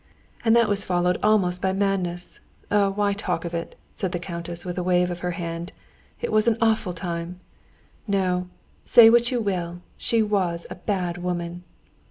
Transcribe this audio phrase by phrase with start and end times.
[0.43, 2.39] And that was followed almost by madness.
[2.71, 5.73] Oh, why talk of it!" said the countess with a wave of her hand.
[6.21, 7.39] "It was an awful time!
[8.07, 8.47] No,
[8.83, 11.63] say what you will, she was a bad woman.